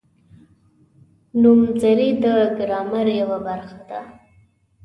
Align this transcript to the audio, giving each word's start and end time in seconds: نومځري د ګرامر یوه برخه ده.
نومځري 1.41 2.09
د 2.23 2.25
ګرامر 2.57 3.07
یوه 3.21 3.37
برخه 3.47 3.79
ده. 3.89 4.01